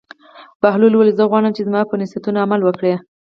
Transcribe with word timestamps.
بهلول 0.61 0.93
وویل: 0.93 1.17
زه 1.19 1.23
غواړم 1.29 1.51
چې 1.55 1.65
زما 1.67 1.81
پر 1.89 1.97
نصیحتونو 2.01 2.41
عمل 2.45 2.61
وکړې. 2.63 2.93